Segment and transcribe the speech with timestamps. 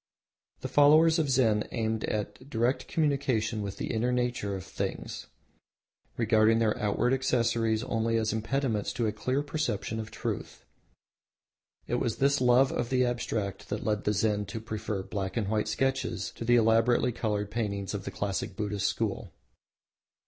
[0.61, 5.27] The followers of Zen aimed at direct communion with the inner nature of things,
[6.17, 10.65] regarding their outward accessories only as impediments to a clear perception of Truth.
[11.85, 15.47] It was this love of the Abstract that led the Zen to prefer black and
[15.49, 19.31] white sketches to the elaborately coloured paintings of the classic Buddhist School.